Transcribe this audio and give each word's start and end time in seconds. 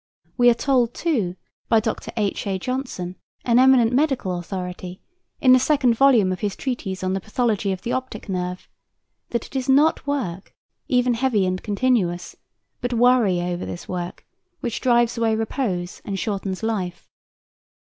We 0.35 0.49
are 0.49 0.55
told, 0.55 0.95
too, 0.95 1.35
by 1.69 1.79
Dr. 1.79 2.11
H.A. 2.17 2.57
Johnson, 2.57 3.17
an 3.45 3.59
eminent 3.59 3.93
medical 3.93 4.39
authority, 4.39 4.99
in 5.39 5.53
the 5.53 5.59
second 5.59 5.93
volume 5.93 6.31
of 6.31 6.39
his 6.39 6.55
treatise 6.55 7.03
on 7.03 7.13
the 7.13 7.19
pathology 7.21 7.71
of 7.71 7.83
the 7.83 7.91
optic 7.91 8.27
nerve, 8.27 8.67
that 9.29 9.45
it 9.45 9.55
is 9.55 9.69
not 9.69 10.07
work, 10.07 10.55
even 10.87 11.13
heavy 11.13 11.45
and 11.45 11.61
continuous, 11.61 12.35
but 12.81 12.93
worry 12.95 13.41
over 13.41 13.63
this 13.63 13.87
work, 13.87 14.25
which 14.59 14.81
drives 14.81 15.19
away 15.19 15.35
repose 15.35 16.01
and 16.03 16.17
shortens 16.17 16.63
life. 16.63 17.07